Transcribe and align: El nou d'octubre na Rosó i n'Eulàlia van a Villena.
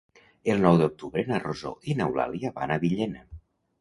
El 0.53 0.61
nou 0.61 0.77
d'octubre 0.79 1.25
na 1.31 1.39
Rosó 1.45 1.73
i 1.91 1.99
n'Eulàlia 1.99 2.53
van 2.59 2.75
a 2.77 2.83
Villena. 2.87 3.23